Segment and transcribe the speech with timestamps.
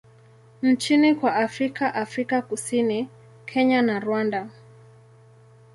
[0.61, 3.09] nchini kwa Afrika Afrika Kusini,
[3.45, 4.49] Kenya na Rwanda.